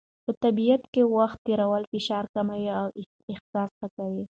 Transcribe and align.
په 0.25 0.31
طبیعت 0.43 0.83
کې 0.93 1.01
وخت 1.15 1.37
تېرول 1.47 1.83
فشار 1.91 2.25
کموي 2.33 2.67
او 2.79 2.85
احساس 3.31 3.69
ښه 3.79 3.87
کوي. 3.95 4.19